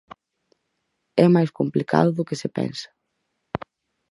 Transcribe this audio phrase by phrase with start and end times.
[1.23, 2.89] É máis complicado do que se pensa.